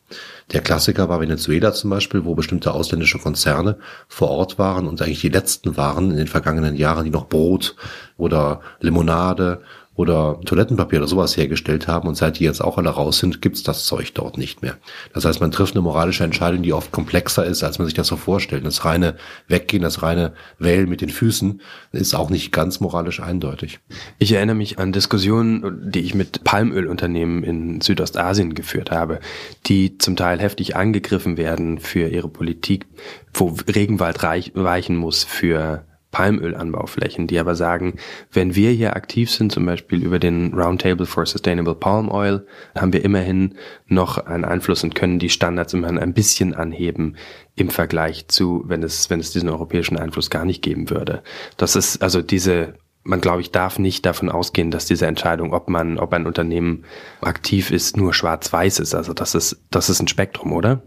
Der 0.52 0.60
Klassiker 0.60 1.08
war 1.08 1.20
Venezuela 1.20 1.72
zum 1.72 1.90
Beispiel, 1.90 2.24
wo 2.24 2.34
bestimmte 2.34 2.72
ausländische 2.72 3.18
Konzerne 3.18 3.76
vor 4.08 4.30
Ort 4.30 4.58
waren 4.58 4.86
und 4.86 5.02
eigentlich 5.02 5.20
die 5.20 5.28
letzten 5.28 5.76
waren 5.76 6.12
in 6.12 6.16
den 6.16 6.28
vergangenen 6.28 6.76
Jahren, 6.76 7.04
die 7.04 7.10
noch 7.10 7.28
Brot 7.28 7.74
oder 8.16 8.60
Limonade 8.80 9.62
oder 9.96 10.40
Toilettenpapier 10.44 10.98
oder 10.98 11.08
sowas 11.08 11.36
hergestellt 11.36 11.86
haben 11.86 12.08
und 12.08 12.16
seit 12.16 12.38
die 12.38 12.44
jetzt 12.44 12.62
auch 12.62 12.78
alle 12.78 12.90
raus 12.90 13.18
sind, 13.18 13.40
gibt's 13.40 13.62
das 13.62 13.84
Zeug 13.84 14.12
dort 14.14 14.38
nicht 14.38 14.60
mehr. 14.60 14.76
Das 15.12 15.24
heißt, 15.24 15.40
man 15.40 15.52
trifft 15.52 15.74
eine 15.74 15.82
moralische 15.82 16.24
Entscheidung, 16.24 16.62
die 16.62 16.72
oft 16.72 16.90
komplexer 16.90 17.44
ist, 17.44 17.62
als 17.62 17.78
man 17.78 17.86
sich 17.86 17.94
das 17.94 18.08
so 18.08 18.16
vorstellt. 18.16 18.66
Das 18.66 18.84
reine 18.84 19.14
Weggehen, 19.46 19.82
das 19.82 20.02
reine 20.02 20.34
Wählen 20.58 20.88
mit 20.88 21.00
den 21.00 21.10
Füßen 21.10 21.60
ist 21.92 22.14
auch 22.14 22.30
nicht 22.30 22.50
ganz 22.50 22.80
moralisch 22.80 23.20
eindeutig. 23.20 23.78
Ich 24.18 24.32
erinnere 24.32 24.56
mich 24.56 24.78
an 24.78 24.92
Diskussionen, 24.92 25.90
die 25.90 26.00
ich 26.00 26.14
mit 26.14 26.42
Palmölunternehmen 26.42 27.44
in 27.44 27.80
Südostasien 27.80 28.54
geführt 28.54 28.90
habe, 28.90 29.20
die 29.66 29.98
zum 29.98 30.16
Teil 30.16 30.40
heftig 30.40 30.74
angegriffen 30.74 31.36
werden 31.36 31.78
für 31.78 32.08
ihre 32.08 32.28
Politik, 32.28 32.86
wo 33.32 33.56
Regenwald 33.72 34.22
weichen 34.22 34.96
muss 34.96 35.22
für 35.24 35.84
Palmölanbauflächen, 36.14 37.26
die 37.26 37.40
aber 37.40 37.56
sagen, 37.56 37.96
wenn 38.30 38.54
wir 38.54 38.70
hier 38.70 38.94
aktiv 38.94 39.32
sind, 39.32 39.50
zum 39.50 39.66
Beispiel 39.66 40.00
über 40.00 40.20
den 40.20 40.54
Roundtable 40.54 41.06
for 41.06 41.26
Sustainable 41.26 41.74
Palm 41.74 42.08
Oil, 42.08 42.46
haben 42.76 42.92
wir 42.92 43.04
immerhin 43.04 43.56
noch 43.88 44.18
einen 44.18 44.44
Einfluss 44.44 44.84
und 44.84 44.94
können 44.94 45.18
die 45.18 45.28
Standards 45.28 45.74
immerhin 45.74 45.98
ein 45.98 46.14
bisschen 46.14 46.54
anheben 46.54 47.16
im 47.56 47.68
Vergleich 47.68 48.28
zu, 48.28 48.62
wenn 48.66 48.84
es, 48.84 49.10
wenn 49.10 49.18
es 49.18 49.32
diesen 49.32 49.48
europäischen 49.48 49.98
Einfluss 49.98 50.30
gar 50.30 50.44
nicht 50.44 50.62
geben 50.62 50.88
würde. 50.88 51.24
Das 51.56 51.74
ist 51.74 52.00
also 52.00 52.22
diese 52.22 52.74
man 53.04 53.20
glaube 53.20 53.42
ich 53.42 53.50
darf 53.50 53.78
nicht 53.78 54.06
davon 54.06 54.30
ausgehen, 54.30 54.70
dass 54.70 54.86
diese 54.86 55.06
Entscheidung, 55.06 55.52
ob 55.52 55.68
man, 55.68 55.98
ob 55.98 56.12
ein 56.14 56.26
Unternehmen 56.26 56.84
aktiv 57.20 57.70
ist, 57.70 57.98
nur 57.98 58.14
schwarz-weiß 58.14 58.80
ist. 58.80 58.94
Also 58.94 59.12
das 59.12 59.34
ist, 59.34 59.62
das 59.70 59.90
ist 59.90 60.00
ein 60.00 60.08
Spektrum, 60.08 60.52
oder? 60.52 60.82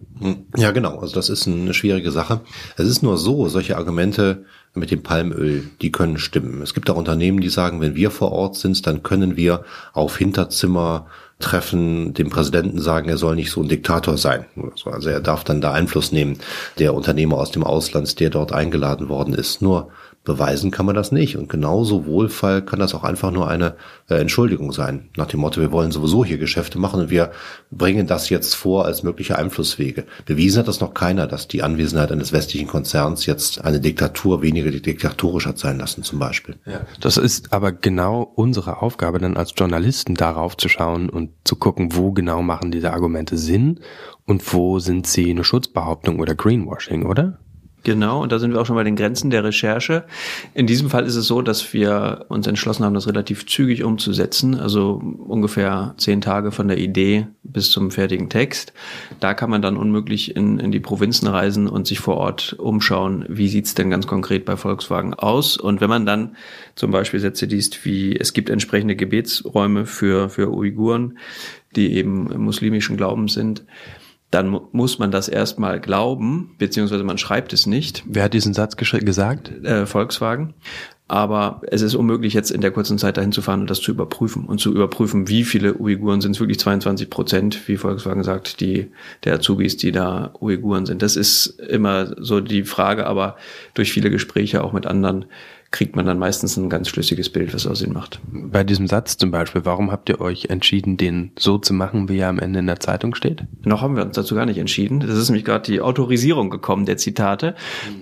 Ja, 0.56 0.72
genau. 0.72 0.98
Also 0.98 1.14
das 1.14 1.30
ist 1.30 1.48
eine 1.48 1.76
schwierige 1.76 2.12
Sache. 2.12 2.42
Es 2.76 2.88
ist 2.88 3.04
nur 3.04 3.18
so, 3.18 3.48
solche 3.48 3.78
Argumente 3.78 4.46
mit 4.78 4.92
dem 4.92 5.04
Palmöl, 5.04 5.70
die 5.82 5.92
können 5.92 6.18
stimmen. 6.18 6.62
Es 6.62 6.74
gibt 6.74 6.90
auch 6.90 6.96
Unternehmen, 6.96 7.42
die 7.42 7.50
sagen, 7.50 7.82
wenn 7.82 7.96
wir 7.96 8.12
vor 8.12 8.32
Ort 8.32 8.56
sind, 8.56 8.86
dann 8.88 9.04
können 9.04 9.36
wir 9.36 9.64
auf 9.94 10.18
Hinterzimmer 10.18 11.08
treffen, 11.40 12.14
dem 12.14 12.30
Präsidenten 12.30 12.80
sagen, 12.80 13.10
er 13.10 13.18
soll 13.18 13.36
nicht 13.36 13.52
so 13.52 13.62
ein 13.62 13.68
Diktator 13.68 14.18
sein. 14.18 14.46
Also 14.86 15.10
er 15.10 15.20
darf 15.20 15.44
dann 15.44 15.62
da 15.62 15.72
Einfluss 15.72 16.12
nehmen, 16.12 16.40
der 16.80 16.94
Unternehmer 16.94 17.38
aus 17.38 17.52
dem 17.52 17.64
Ausland, 17.64 18.20
der 18.20 18.30
dort 18.30 18.54
eingeladen 18.54 19.10
worden 19.10 19.34
ist. 19.34 19.62
Nur 19.62 19.90
beweisen 20.28 20.72
kann 20.72 20.86
man 20.86 20.94
das 20.94 21.14
nicht. 21.14 21.38
Und 21.38 21.48
genauso 21.48 22.06
Wohlfall 22.06 22.62
kann 22.62 22.80
das 22.80 22.94
auch 22.94 23.06
einfach 23.06 23.32
nur 23.32 23.48
eine 23.48 23.76
äh, 24.10 24.16
Entschuldigung 24.16 24.74
sein. 24.74 25.10
Nach 25.16 25.26
dem 25.26 25.40
Motto, 25.40 25.62
wir 25.62 25.72
wollen 25.72 25.92
sowieso 25.92 26.26
hier 26.26 26.38
Geschäfte 26.38 26.78
machen 26.78 27.00
und 27.00 27.10
wir 27.10 27.32
bringen 27.72 28.08
das 28.08 28.30
jetzt 28.30 28.54
vor 28.54 28.86
als 28.86 29.04
mögliche 29.04 29.38
Einflusswege. 29.38 30.04
Bewiesen 30.26 30.60
hat 30.60 30.68
das 30.68 30.82
noch 30.82 30.94
keiner, 30.94 31.28
dass 31.28 31.48
die 31.48 31.64
Anwesenheit 31.64 32.12
eines 32.12 32.34
westlichen 32.34 32.68
Konzerns 32.68 33.26
jetzt 33.26 33.64
eine 33.64 33.80
Diktatur 33.80 34.42
weniger 34.42 34.70
diktatorisch 34.70 35.48
hat 35.48 35.60
sein 35.60 35.80
lassen, 35.80 36.04
zum 36.04 36.20
Beispiel. 36.20 36.58
Ja. 36.66 36.82
Das 37.00 37.16
ist 37.16 37.54
aber 37.54 37.72
genau 37.72 38.22
unsere 38.36 38.82
Aufgabe, 38.82 39.20
dann 39.20 39.38
als 39.38 39.54
Journalisten 39.56 40.16
darauf 40.16 40.58
zu 40.58 40.68
schauen 40.68 41.10
und 41.10 41.30
zu 41.46 41.56
gucken, 41.56 41.96
wo 41.96 42.12
genau 42.12 42.42
machen 42.42 42.70
diese 42.70 42.92
Argumente 42.92 43.38
Sinn 43.38 43.80
und 44.26 44.54
wo 44.54 44.80
sind 44.80 45.08
sie 45.08 45.32
eine 45.32 45.46
Schutzbehauptung 45.46 46.20
oder 46.20 46.36
Greenwashing, 46.36 47.06
oder? 47.06 47.40
Genau, 47.84 48.22
und 48.22 48.32
da 48.32 48.40
sind 48.40 48.52
wir 48.52 48.60
auch 48.60 48.66
schon 48.66 48.76
bei 48.76 48.84
den 48.84 48.96
Grenzen 48.96 49.30
der 49.30 49.44
Recherche. 49.44 50.04
In 50.54 50.68
diesem 50.68 50.90
Fall 50.90 51.06
ist 51.06 51.16
es 51.16 51.28
so, 51.28 51.42
dass 51.42 51.74
wir 51.74 52.26
uns 52.28 52.46
entschlossen 52.46 52.84
haben, 52.84 52.94
das 52.94 53.08
relativ 53.08 53.46
zügig 53.46 53.84
umzusetzen, 53.84 54.60
also 54.60 55.02
ungefähr 55.20 55.94
zehn 55.98 56.20
Tage 56.20 56.52
von 56.52 56.68
der 56.68 56.80
Idee 56.80 57.28
bis 57.44 57.72
zum 57.72 57.92
fertigen 57.92 58.30
Text. 58.30 58.74
Da 59.20 59.34
kann 59.34 59.50
man 59.50 59.62
dann 59.62 59.78
unmöglich 59.78 60.36
in, 60.36 60.60
in 60.60 60.72
die 60.72 60.82
Provinzen 60.82 61.28
reisen 61.28 61.70
und 61.70 61.88
sich 61.88 62.00
vor 62.00 62.18
Ort 62.18 62.56
umschauen, 62.60 63.26
wie 63.30 63.48
sieht's 63.48 63.74
denn 63.74 63.90
ganz 63.90 64.06
konkret 64.06 64.44
bei 64.44 64.58
Volkswagen 64.58 65.14
aus. 65.14 65.56
Und 65.56 65.80
wenn 65.80 65.90
man 65.90 66.06
dann 66.06 66.36
zum 66.76 66.92
Beispiel 66.92 67.20
Sätze 67.20 67.46
liest 67.46 67.86
wie, 67.86 68.18
es 68.18 68.34
gibt 68.34 68.50
entsprechende 68.50 68.98
Gebetsräume 68.98 69.86
für, 69.86 70.30
für 70.30 70.52
Uiguren, 70.52 71.20
die 71.76 71.94
eben 71.94 72.44
muslimischen 72.44 72.98
Glaubens 72.98 73.34
sind, 73.34 73.64
dann 74.32 74.60
muss 74.72 75.00
man 75.00 75.12
das 75.12 75.30
erstmal 75.30 75.80
glauben, 75.80 76.56
beziehungsweise 76.58 77.04
man 77.04 77.18
schreibt 77.18 77.54
es 77.54 77.66
nicht. 77.66 78.04
Wer 78.06 78.24
hat 78.24 78.34
diesen 78.34 78.54
Satz 78.54 78.76
gesagt? 78.76 79.52
Äh, 79.64 79.86
Volkswagen. 79.86 80.54
Aber 81.10 81.62
es 81.68 81.82
ist 81.82 81.96
unmöglich, 81.96 82.34
jetzt 82.34 82.52
in 82.52 82.60
der 82.60 82.72
kurzen 82.72 82.98
Zeit 82.98 83.16
dahin 83.16 83.32
zu 83.32 83.42
fahren 83.42 83.62
und 83.62 83.70
das 83.70 83.80
zu 83.80 83.92
überprüfen 83.92 84.44
und 84.44 84.60
zu 84.60 84.74
überprüfen, 84.74 85.30
wie 85.30 85.46
viele 85.46 85.76
Uiguren 85.76 86.20
sind 86.20 86.32
es 86.32 86.42
wirklich 86.42 86.60
22 86.60 87.10
Prozent, 87.10 87.68
wie 87.70 87.78
Volkswagen 87.78 88.24
sagt, 88.24 88.60
die 88.60 88.92
der 89.24 89.36
Azubis, 89.36 89.78
die 89.78 89.94
da 89.94 90.34
Uiguren 90.42 90.86
sind. 90.86 91.02
Das 91.02 91.16
ist 91.16 91.62
immer 91.62 92.14
so 92.22 92.42
die 92.42 92.64
Frage, 92.64 93.06
aber 93.06 93.38
durch 93.74 93.94
viele 93.94 94.10
Gespräche 94.10 94.62
auch 94.62 94.74
mit 94.74 94.86
anderen 94.86 95.26
kriegt 95.78 95.96
man 95.96 96.08
dann 96.08 96.18
meistens 96.18 96.58
ein 96.58 96.72
ganz 96.72 96.90
schlüssiges 96.90 97.30
Bild, 97.30 97.54
was 97.54 97.62
Sinn 97.78 97.94
macht. 97.94 98.20
Bei 98.32 98.64
diesem 98.64 98.88
Satz 98.88 99.16
zum 99.18 99.30
Beispiel, 99.30 99.64
warum 99.64 99.92
habt 99.92 100.10
ihr 100.10 100.20
euch 100.20 100.46
entschieden, 100.46 100.98
den 100.98 101.32
so 101.38 101.60
zu 101.60 101.72
machen, 101.72 102.10
wie 102.10 102.18
er 102.18 102.30
am 102.30 102.40
Ende 102.40 102.58
in 102.60 102.66
der 102.66 102.80
Zeitung 102.80 103.14
steht? 103.14 103.44
Noch 103.64 103.84
haben 103.84 103.96
wir 103.96 104.04
uns 104.04 104.16
dazu 104.16 104.34
gar 104.34 104.48
nicht 104.48 104.58
entschieden. 104.58 105.02
Das 105.02 105.16
ist 105.16 105.30
nämlich 105.30 105.46
gerade 105.46 105.70
die 105.72 105.80
Autorisierung 105.80 106.50
gekommen 106.50 106.88
der 106.88 106.98
Zitate. 106.98 107.54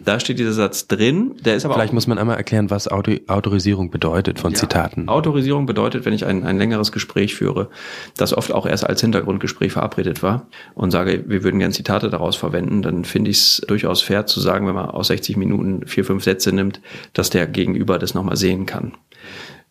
Da 0.06 0.22
steht 0.22 0.40
dieser 0.40 0.54
Satz 0.54 0.88
drin. 0.88 1.36
Der 1.44 1.56
ist 1.58 1.66
aber 1.66 1.74
Vielleicht 1.74 1.92
muss 1.92 2.08
man 2.08 2.18
einmal 2.18 2.38
erklären, 2.38 2.70
was 2.70 2.88
Auto 2.88 3.12
Autorisierung 3.28 3.92
bedeutet 3.92 4.40
von 4.40 4.54
ja. 4.54 4.58
Zitaten. 4.58 5.10
Autorisierung 5.10 5.66
bedeutet, 5.66 6.06
wenn 6.06 6.14
ich 6.14 6.26
ein, 6.26 6.46
ein 6.46 6.58
längeres 6.58 6.94
Gespräch 6.94 7.36
führe, 7.36 7.70
das 8.16 8.34
oft 8.34 8.54
auch 8.54 8.66
erst 8.66 8.88
als 8.88 9.02
Hintergrundgespräch 9.02 9.74
verabredet 9.74 10.24
war 10.24 10.48
und 10.76 10.92
sage, 10.92 11.26
wir 11.28 11.44
würden 11.44 11.60
gerne 11.60 11.74
Zitate 11.74 12.10
daraus 12.10 12.38
verwenden, 12.38 12.82
dann 12.82 13.04
finde 13.04 13.32
ich 13.32 13.38
es 13.38 13.62
durchaus 13.68 14.02
fair 14.02 14.26
zu 14.26 14.40
sagen, 14.40 14.66
wenn 14.66 14.76
man 14.76 14.86
aus 14.86 15.08
60 15.08 15.36
Minuten 15.36 15.86
vier, 15.86 16.06
fünf 16.06 16.24
Sätze 16.24 16.54
nimmt, 16.54 16.80
dass 17.12 17.30
der 17.30 17.48
Gegenüber 17.66 17.98
das 17.98 18.14
nochmal 18.14 18.38
sehen 18.38 18.66
kann. 18.66 18.94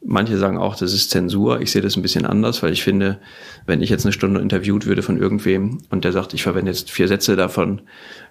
Manche 0.06 0.36
sagen 0.36 0.58
auch, 0.58 0.76
das 0.76 0.92
ist 0.92 1.08
Zensur. 1.08 1.62
Ich 1.62 1.72
sehe 1.72 1.80
das 1.80 1.96
ein 1.96 2.02
bisschen 2.02 2.26
anders, 2.26 2.62
weil 2.62 2.72
ich 2.72 2.82
finde, 2.82 3.18
wenn 3.64 3.80
ich 3.80 3.88
jetzt 3.88 4.04
eine 4.04 4.12
Stunde 4.12 4.40
interviewt 4.40 4.84
würde 4.84 5.00
von 5.02 5.16
irgendwem 5.16 5.78
und 5.88 6.04
der 6.04 6.12
sagt, 6.12 6.34
ich 6.34 6.42
verwende 6.42 6.70
jetzt 6.70 6.90
vier 6.90 7.08
Sätze 7.08 7.36
davon 7.36 7.80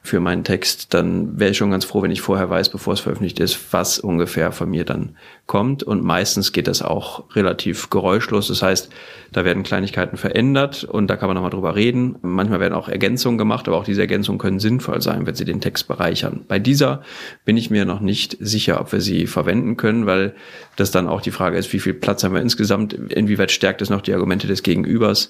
für 0.03 0.19
meinen 0.19 0.43
Text, 0.43 0.93
dann 0.93 1.39
wäre 1.39 1.51
ich 1.51 1.57
schon 1.57 1.71
ganz 1.71 1.85
froh, 1.85 2.03
wenn 2.03 2.11
ich 2.11 2.21
vorher 2.21 2.49
weiß, 2.49 2.69
bevor 2.69 2.93
es 2.93 2.99
veröffentlicht 2.99 3.39
ist, 3.39 3.73
was 3.73 3.97
ungefähr 3.97 4.51
von 4.51 4.69
mir 4.69 4.85
dann 4.85 5.15
kommt. 5.47 5.81
Und 5.81 6.03
meistens 6.03 6.51
geht 6.51 6.67
das 6.67 6.81
auch 6.81 7.35
relativ 7.35 7.89
geräuschlos. 7.89 8.49
Das 8.49 8.61
heißt, 8.61 8.89
da 9.31 9.45
werden 9.45 9.63
Kleinigkeiten 9.63 10.17
verändert 10.17 10.83
und 10.83 11.07
da 11.07 11.15
kann 11.15 11.27
man 11.27 11.35
nochmal 11.35 11.51
drüber 11.51 11.75
reden. 11.75 12.17
Manchmal 12.21 12.59
werden 12.59 12.73
auch 12.73 12.87
Ergänzungen 12.87 13.37
gemacht, 13.37 13.67
aber 13.67 13.77
auch 13.77 13.85
diese 13.85 14.01
Ergänzungen 14.01 14.39
können 14.39 14.59
sinnvoll 14.59 15.01
sein, 15.01 15.25
wenn 15.25 15.35
sie 15.35 15.45
den 15.45 15.61
Text 15.61 15.87
bereichern. 15.87 16.45
Bei 16.47 16.59
dieser 16.59 17.01
bin 17.45 17.57
ich 17.57 17.71
mir 17.71 17.85
noch 17.85 17.99
nicht 17.99 18.37
sicher, 18.39 18.79
ob 18.79 18.91
wir 18.91 19.01
sie 19.01 19.25
verwenden 19.25 19.75
können, 19.77 20.05
weil 20.05 20.35
das 20.75 20.91
dann 20.91 21.07
auch 21.07 21.21
die 21.21 21.31
Frage 21.31 21.57
ist, 21.57 21.62
wie 21.71 21.79
viel 21.79 21.93
Platz 21.93 22.23
haben 22.23 22.33
wir 22.33 22.41
insgesamt, 22.41 22.93
inwieweit 22.93 23.51
stärkt 23.51 23.81
es 23.81 23.89
noch 23.89 24.01
die 24.01 24.13
Argumente 24.13 24.47
des 24.47 24.63
Gegenübers 24.63 25.29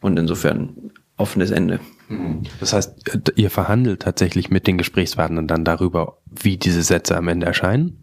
und 0.00 0.18
insofern 0.18 0.92
offenes 1.16 1.50
Ende. 1.50 1.80
Das 2.60 2.72
heißt, 2.72 3.32
ihr 3.36 3.50
verhandelt 3.50 4.02
tatsächlich 4.02 4.50
mit 4.50 4.66
den 4.66 4.78
Gesprächspartnern 4.78 5.48
dann 5.48 5.64
darüber, 5.64 6.18
wie 6.26 6.56
diese 6.56 6.82
Sätze 6.82 7.16
am 7.16 7.28
Ende 7.28 7.46
erscheinen? 7.46 7.98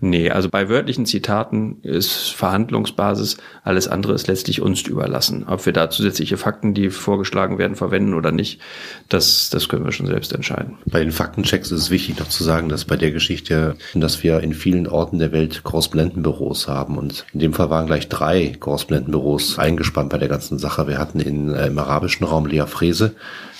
Nee, 0.00 0.30
also 0.30 0.50
bei 0.50 0.68
wörtlichen 0.68 1.06
Zitaten 1.06 1.78
ist 1.82 2.30
Verhandlungsbasis, 2.34 3.38
alles 3.64 3.88
andere 3.88 4.12
ist 4.12 4.26
letztlich 4.28 4.60
uns 4.60 4.82
überlassen. 4.82 5.46
Ob 5.48 5.64
wir 5.64 5.72
da 5.72 5.88
zusätzliche 5.88 6.36
Fakten, 6.36 6.74
die 6.74 6.90
vorgeschlagen 6.90 7.56
werden, 7.56 7.76
verwenden 7.76 8.12
oder 8.12 8.30
nicht, 8.30 8.60
das, 9.08 9.48
das 9.48 9.68
können 9.68 9.86
wir 9.86 9.92
schon 9.92 10.06
selbst 10.06 10.34
entscheiden. 10.34 10.76
Bei 10.84 11.00
den 11.00 11.12
Faktenchecks 11.12 11.70
ist 11.70 11.80
es 11.80 11.90
wichtig 11.90 12.18
noch 12.18 12.28
zu 12.28 12.44
sagen, 12.44 12.68
dass 12.68 12.84
bei 12.84 12.96
der 12.96 13.10
Geschichte, 13.10 13.76
dass 13.94 14.22
wir 14.22 14.40
in 14.40 14.52
vielen 14.52 14.86
Orten 14.86 15.18
der 15.18 15.32
Welt 15.32 15.62
Korrespondentenbüros 15.64 16.68
haben 16.68 16.98
und 16.98 17.24
in 17.32 17.40
dem 17.40 17.54
Fall 17.54 17.70
waren 17.70 17.86
gleich 17.86 18.08
drei 18.08 18.54
Korrespondentenbüros 18.60 19.58
eingespannt 19.58 20.10
bei 20.10 20.18
der 20.18 20.28
ganzen 20.28 20.58
Sache. 20.58 20.86
Wir 20.88 20.98
hatten 20.98 21.20
in, 21.20 21.54
äh, 21.54 21.68
im 21.68 21.78
arabischen 21.78 22.26
Raum 22.26 22.46
Lea 22.46 22.66
Frese, 22.66 23.14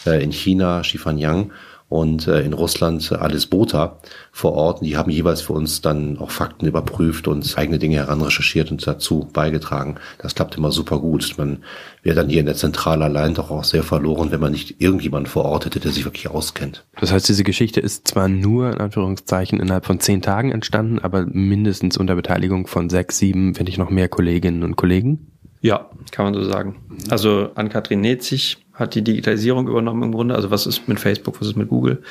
äh, 0.04 0.22
in 0.22 0.32
China 0.32 0.84
Shifan 0.84 1.16
Yang 1.16 1.50
und 1.88 2.26
äh, 2.26 2.42
in 2.42 2.52
Russland 2.52 3.12
Alice 3.12 3.46
Bota 3.46 3.98
vor 4.32 4.54
Ort. 4.54 4.82
Die 4.82 4.96
haben 4.96 5.10
jeweils 5.10 5.40
für 5.40 5.52
uns 5.52 5.82
dann 5.82 6.18
auch 6.18 6.30
Fakten 6.30 6.66
überprüft 6.66 7.28
und 7.28 7.56
eigene 7.56 7.78
Dinge 7.78 7.96
heranrecherchiert 7.96 8.70
und 8.70 8.84
dazu 8.86 9.28
beigetragen. 9.32 9.96
Das 10.18 10.34
klappt 10.34 10.56
immer 10.56 10.72
super 10.72 10.98
gut. 10.98 11.34
Man 11.38 11.62
wäre 12.02 12.16
dann 12.16 12.28
hier 12.28 12.40
in 12.40 12.46
der 12.46 12.56
Zentrale 12.56 13.04
allein 13.04 13.34
doch 13.34 13.50
auch 13.50 13.64
sehr 13.64 13.84
verloren, 13.84 14.32
wenn 14.32 14.40
man 14.40 14.52
nicht 14.52 14.80
irgendjemanden 14.80 15.30
vor 15.30 15.44
Ort 15.44 15.66
hätte, 15.66 15.80
der 15.80 15.92
sich 15.92 16.04
wirklich 16.04 16.28
auskennt. 16.28 16.84
Das 17.00 17.12
heißt, 17.12 17.28
diese 17.28 17.44
Geschichte 17.44 17.80
ist 17.80 18.08
zwar 18.08 18.28
nur 18.28 18.72
in 18.72 18.78
Anführungszeichen 18.78 19.60
innerhalb 19.60 19.86
von 19.86 20.00
zehn 20.00 20.22
Tagen 20.22 20.50
entstanden, 20.50 20.98
aber 20.98 21.24
mindestens 21.26 21.96
unter 21.96 22.16
Beteiligung 22.16 22.66
von 22.66 22.90
sechs, 22.90 23.18
sieben, 23.18 23.56
wenn 23.56 23.66
nicht 23.66 23.78
noch 23.78 23.90
mehr 23.90 24.08
Kolleginnen 24.08 24.64
und 24.64 24.76
Kollegen. 24.76 25.35
Ja, 25.66 25.90
kann 26.12 26.26
man 26.26 26.34
so 26.34 26.44
sagen. 26.44 26.76
Also 27.10 27.50
an 27.56 27.68
Kathrin 27.68 28.00
Netzig 28.00 28.58
hat 28.72 28.94
die 28.94 29.02
Digitalisierung 29.02 29.66
übernommen 29.66 30.04
im 30.04 30.12
Grunde. 30.12 30.36
Also 30.36 30.52
was 30.52 30.64
ist 30.64 30.86
mit 30.86 31.00
Facebook, 31.00 31.40
was 31.40 31.48
ist 31.48 31.56
mit 31.56 31.68
Google? 31.68 32.04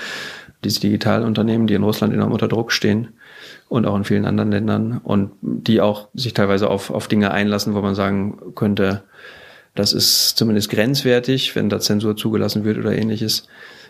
Diese 0.66 0.82
Digitalunternehmen, 0.82 1.66
die 1.66 1.74
in 1.74 1.84
Russland 1.84 2.14
enorm 2.14 2.34
unter 2.34 2.50
Druck 2.50 2.74
stehen 2.74 3.14
und 3.70 3.86
auch 3.86 3.96
in 3.96 4.04
vielen 4.04 4.26
anderen 4.26 4.52
Ländern 4.52 5.00
und 5.02 5.32
die 5.42 5.80
auch 5.80 6.10
sich 6.14 6.34
teilweise 6.34 6.70
auf, 6.70 6.90
auf 6.90 7.08
Dinge 7.08 7.32
einlassen, 7.32 7.76
wo 7.76 7.82
man 7.82 7.96
sagen 7.96 8.38
könnte, 8.56 9.04
das 9.74 9.94
ist 9.94 10.36
zumindest 10.36 10.70
grenzwertig, 10.70 11.56
wenn 11.56 11.70
da 11.70 11.80
Zensur 11.80 12.18
zugelassen 12.18 12.66
wird 12.66 12.78
oder 12.78 12.92
ähnliches 12.92 13.48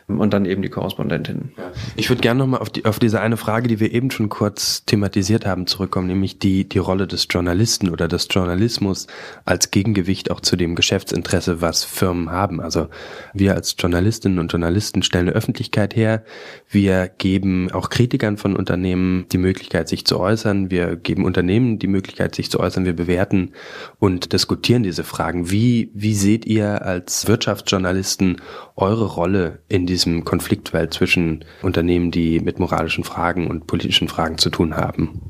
und 0.07 0.33
dann 0.33 0.45
eben 0.45 0.61
die 0.61 0.69
Korrespondentin. 0.69 1.51
Ich 1.95 2.09
würde 2.09 2.21
gerne 2.21 2.39
nochmal 2.39 2.59
auf, 2.59 2.69
die, 2.69 2.85
auf 2.85 2.99
diese 2.99 3.21
eine 3.21 3.37
Frage, 3.37 3.67
die 3.67 3.79
wir 3.79 3.91
eben 3.91 4.11
schon 4.11 4.29
kurz 4.29 4.85
thematisiert 4.85 5.47
haben, 5.47 5.65
zurückkommen, 5.65 6.07
nämlich 6.07 6.37
die, 6.37 6.69
die 6.69 6.77
Rolle 6.77 7.07
des 7.07 7.27
Journalisten 7.29 7.89
oder 7.89 8.07
des 8.07 8.27
Journalismus 8.29 9.07
als 9.45 9.71
Gegengewicht 9.71 10.29
auch 10.29 10.41
zu 10.41 10.57
dem 10.57 10.75
Geschäftsinteresse, 10.75 11.61
was 11.61 11.83
Firmen 11.83 12.29
haben. 12.29 12.61
Also 12.61 12.87
wir 13.33 13.55
als 13.55 13.75
Journalistinnen 13.79 14.37
und 14.37 14.51
Journalisten 14.51 15.01
stellen 15.01 15.27
eine 15.27 15.35
Öffentlichkeit 15.35 15.95
her, 15.95 16.23
wir 16.69 17.07
geben 17.07 17.71
auch 17.71 17.89
Kritikern 17.89 18.37
von 18.37 18.55
Unternehmen 18.55 19.25
die 19.31 19.39
Möglichkeit, 19.39 19.87
sich 19.87 20.05
zu 20.05 20.19
äußern, 20.19 20.69
wir 20.69 20.97
geben 20.97 21.25
Unternehmen 21.25 21.79
die 21.79 21.87
Möglichkeit, 21.87 22.35
sich 22.35 22.51
zu 22.51 22.59
äußern, 22.59 22.85
wir 22.85 22.95
bewerten 22.95 23.53
und 23.97 24.33
diskutieren 24.33 24.83
diese 24.83 25.03
Fragen. 25.03 25.49
Wie, 25.49 25.89
wie 25.95 26.13
seht 26.13 26.45
ihr 26.45 26.83
als 26.83 27.27
Wirtschaftsjournalisten 27.27 28.41
eure 28.75 29.05
Rolle 29.05 29.59
in 29.67 29.87
diesem 29.87 29.94
Konfliktwelt 30.25 30.93
zwischen 30.93 31.45
Unternehmen, 31.61 32.11
die 32.11 32.39
mit 32.39 32.59
moralischen 32.59 33.03
Fragen 33.03 33.47
und 33.47 33.67
politischen 33.67 34.07
Fragen 34.07 34.37
zu 34.37 34.49
tun 34.49 34.75
haben? 34.75 35.21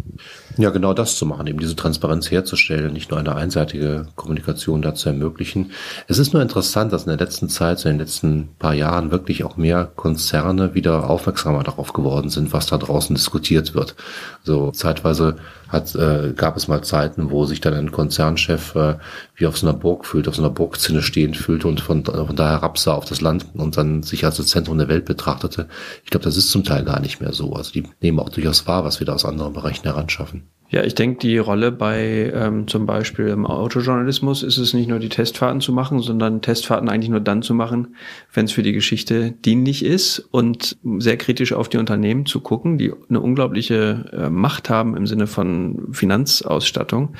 Ja, 0.57 0.69
genau 0.69 0.93
das 0.93 1.17
zu 1.17 1.25
machen, 1.25 1.47
eben 1.47 1.59
diese 1.59 1.75
Transparenz 1.75 2.31
herzustellen, 2.31 2.93
nicht 2.93 3.11
nur 3.11 3.19
eine 3.19 3.35
einseitige 3.35 4.07
Kommunikation 4.15 4.81
dazu 4.81 5.09
ermöglichen. 5.09 5.71
Es 6.07 6.17
ist 6.17 6.31
nur 6.31 6.41
interessant, 6.41 6.93
dass 6.93 7.03
in 7.03 7.09
der 7.09 7.17
letzten 7.17 7.49
Zeit, 7.49 7.79
so 7.79 7.89
in 7.89 7.95
den 7.95 7.99
letzten 7.99 8.49
paar 8.57 8.73
Jahren 8.73 9.11
wirklich 9.11 9.43
auch 9.43 9.57
mehr 9.57 9.91
Konzerne 9.95 10.73
wieder 10.73 11.09
aufmerksamer 11.09 11.63
darauf 11.63 11.91
geworden 11.91 12.29
sind, 12.29 12.53
was 12.53 12.67
da 12.67 12.77
draußen 12.77 13.15
diskutiert 13.15 13.75
wird. 13.75 13.95
So 14.43 14.71
zeitweise 14.71 15.35
hat, 15.69 15.95
äh, 15.95 16.33
gab 16.35 16.57
es 16.57 16.67
mal 16.67 16.83
Zeiten, 16.83 17.31
wo 17.31 17.45
sich 17.45 17.61
dann 17.61 17.73
ein 17.73 17.91
Konzernchef 17.91 18.75
äh, 18.75 18.95
wie 19.35 19.47
auf 19.47 19.57
so 19.57 19.67
einer 19.67 19.77
Burg 19.77 20.05
fühlt, 20.05 20.27
auf 20.27 20.35
so 20.35 20.41
einer 20.41 20.51
Burgzinne 20.51 21.01
stehend 21.01 21.37
fühlte 21.37 21.67
und 21.67 21.81
von, 21.81 22.05
von 22.05 22.35
da 22.35 22.49
herabsah 22.49 22.93
auf 22.93 23.05
das 23.05 23.21
Land 23.21 23.47
und 23.53 23.77
dann 23.77 24.03
sich 24.03 24.25
als 24.25 24.37
das 24.37 24.47
Zentrum 24.47 24.77
der 24.77 24.87
Welt 24.87 25.05
betrachtete. 25.05 25.67
Ich 26.03 26.11
glaube, 26.11 26.23
das 26.23 26.37
ist 26.37 26.49
zum 26.49 26.63
Teil 26.63 26.83
gar 26.83 26.99
nicht 26.99 27.21
mehr 27.21 27.33
so. 27.33 27.53
Also 27.53 27.71
die 27.71 27.83
nehmen 28.01 28.19
auch 28.19 28.29
durchaus 28.29 28.67
wahr, 28.67 28.85
was 28.85 28.99
wir 28.99 29.07
da 29.07 29.13
aus 29.13 29.25
anderen 29.25 29.53
Bereichen 29.53 29.83
heranschaffen. 29.83 30.43
Ja, 30.75 30.83
ich 30.83 30.93
denke, 30.93 31.19
die 31.19 31.37
Rolle 31.37 31.71
bei 31.71 32.33
ähm, 32.35 32.67
zum 32.67 32.85
Beispiel 32.85 33.29
im 33.29 33.45
Autojournalismus 33.45 34.43
ist 34.43 34.57
es 34.57 34.73
nicht 34.73 34.89
nur 34.89 34.99
die 34.99 35.07
Testfahrten 35.07 35.61
zu 35.61 35.71
machen, 35.71 36.01
sondern 36.01 36.41
Testfahrten 36.41 36.89
eigentlich 36.89 37.07
nur 37.07 37.21
dann 37.21 37.41
zu 37.43 37.53
machen, 37.53 37.95
wenn 38.33 38.43
es 38.43 38.51
für 38.51 38.61
die 38.61 38.73
Geschichte 38.73 39.31
dienlich 39.31 39.85
ist 39.85 40.19
und 40.31 40.75
sehr 40.97 41.15
kritisch 41.15 41.53
auf 41.53 41.69
die 41.69 41.77
Unternehmen 41.77 42.25
zu 42.25 42.41
gucken, 42.41 42.77
die 42.77 42.91
eine 43.07 43.21
unglaubliche 43.21 44.11
äh, 44.11 44.29
Macht 44.29 44.69
haben 44.69 44.97
im 44.97 45.07
Sinne 45.07 45.27
von 45.27 45.93
Finanzausstattung 45.93 47.15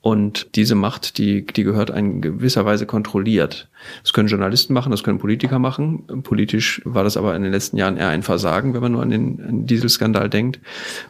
Und 0.00 0.54
diese 0.54 0.76
Macht, 0.76 1.18
die, 1.18 1.44
die 1.44 1.64
gehört 1.64 1.90
in 1.90 2.20
gewisser 2.20 2.64
Weise 2.64 2.86
kontrolliert. 2.86 3.68
Das 4.02 4.12
können 4.12 4.28
Journalisten 4.28 4.72
machen, 4.72 4.90
das 4.90 5.02
können 5.02 5.18
Politiker 5.18 5.58
machen. 5.58 6.22
Politisch 6.22 6.80
war 6.84 7.02
das 7.02 7.16
aber 7.16 7.34
in 7.34 7.42
den 7.42 7.50
letzten 7.50 7.76
Jahren 7.76 7.96
eher 7.96 8.08
ein 8.08 8.22
Versagen, 8.22 8.74
wenn 8.74 8.80
man 8.80 8.92
nur 8.92 9.02
an 9.02 9.10
den, 9.10 9.40
an 9.40 9.48
den 9.48 9.66
Dieselskandal 9.66 10.30
denkt. 10.30 10.60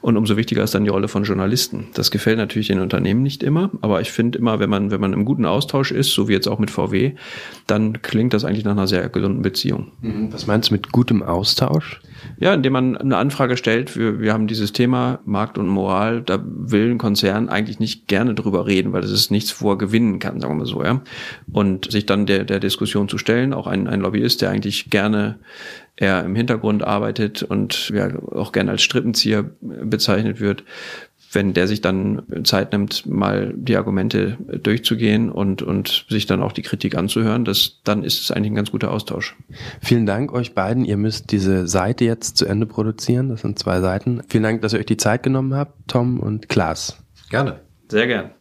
Und 0.00 0.16
umso 0.16 0.38
wichtiger 0.38 0.64
ist 0.64 0.74
dann 0.74 0.84
die 0.84 0.90
Rolle 0.90 1.08
von 1.08 1.24
Journalisten. 1.24 1.88
Das 1.94 2.10
gefällt 2.10 2.38
natürlich 2.38 2.68
den 2.68 2.80
Unternehmen 2.80 3.22
nicht 3.22 3.42
immer, 3.42 3.70
aber 3.82 4.00
ich 4.00 4.10
finde 4.10 4.38
immer, 4.38 4.58
wenn 4.58 4.70
man, 4.70 4.90
wenn 4.90 5.00
man 5.00 5.12
im 5.12 5.26
guten 5.26 5.44
Austausch 5.44 5.92
ist, 5.92 6.12
so 6.12 6.28
wie 6.28 6.32
jetzt 6.32 6.48
auch 6.48 6.58
mit 6.58 6.70
VW, 6.70 7.12
dann 7.66 8.00
klingt 8.00 8.32
das 8.32 8.44
eigentlich 8.44 8.64
nach 8.64 8.72
einer 8.72 8.86
sehr 8.86 9.08
gesunden 9.10 9.42
Beziehung. 9.42 9.92
Mhm. 10.00 10.32
Was 10.32 10.46
meinst 10.46 10.70
du 10.70 10.74
mit 10.74 10.92
gutem 10.92 11.22
Austausch? 11.22 12.00
Ja, 12.38 12.54
indem 12.54 12.72
man 12.72 12.96
eine 12.96 13.16
Anfrage 13.16 13.56
stellt, 13.56 13.96
wir, 13.96 14.20
wir 14.20 14.32
haben 14.32 14.46
dieses 14.46 14.72
Thema 14.72 15.20
Markt 15.24 15.58
und 15.58 15.68
Moral, 15.68 16.22
da 16.22 16.42
will 16.44 16.90
ein 16.90 16.98
Konzern 16.98 17.48
eigentlich 17.48 17.78
nicht 17.78 18.08
gerne 18.08 18.34
drüber 18.34 18.66
reden, 18.78 18.92
weil 18.92 19.02
das 19.02 19.10
ist 19.10 19.30
nichts, 19.30 19.60
wo 19.60 19.72
er 19.72 19.78
gewinnen 19.78 20.18
kann, 20.18 20.40
sagen 20.40 20.54
wir 20.54 20.58
mal 20.58 20.66
so, 20.66 20.82
ja. 20.82 21.02
Und 21.52 21.90
sich 21.90 22.06
dann 22.06 22.26
der, 22.26 22.44
der 22.44 22.60
Diskussion 22.60 23.08
zu 23.08 23.18
stellen, 23.18 23.52
auch 23.52 23.66
ein, 23.66 23.88
ein 23.88 24.00
Lobbyist, 24.00 24.42
der 24.42 24.50
eigentlich 24.50 24.90
gerne 24.90 25.38
eher 25.96 26.24
im 26.24 26.36
Hintergrund 26.36 26.84
arbeitet 26.84 27.42
und 27.42 27.90
ja, 27.90 28.08
auch 28.32 28.52
gerne 28.52 28.70
als 28.70 28.82
Strippenzieher 28.82 29.44
bezeichnet 29.60 30.40
wird, 30.40 30.64
wenn 31.32 31.52
der 31.52 31.66
sich 31.66 31.80
dann 31.80 32.22
Zeit 32.44 32.72
nimmt, 32.72 33.04
mal 33.06 33.52
die 33.54 33.76
Argumente 33.76 34.38
durchzugehen 34.62 35.30
und, 35.30 35.62
und 35.62 36.06
sich 36.08 36.26
dann 36.26 36.42
auch 36.42 36.52
die 36.52 36.62
Kritik 36.62 36.96
anzuhören, 36.96 37.44
das, 37.44 37.80
dann 37.84 38.02
ist 38.02 38.22
es 38.22 38.30
eigentlich 38.30 38.52
ein 38.52 38.54
ganz 38.54 38.70
guter 38.70 38.90
Austausch. 38.90 39.36
Vielen 39.82 40.06
Dank 40.06 40.32
euch 40.32 40.54
beiden. 40.54 40.84
Ihr 40.84 40.96
müsst 40.96 41.30
diese 41.30 41.66
Seite 41.68 42.04
jetzt 42.04 42.38
zu 42.38 42.46
Ende 42.46 42.66
produzieren. 42.66 43.28
Das 43.28 43.42
sind 43.42 43.58
zwei 43.58 43.80
Seiten. 43.80 44.22
Vielen 44.28 44.44
Dank, 44.44 44.62
dass 44.62 44.72
ihr 44.72 44.78
euch 44.78 44.86
die 44.86 44.96
Zeit 44.96 45.22
genommen 45.22 45.54
habt, 45.54 45.74
Tom 45.86 46.20
und 46.20 46.48
Klaas. 46.48 47.02
Gerne. 47.30 47.60
Sehr 47.88 48.06
gern. 48.06 48.37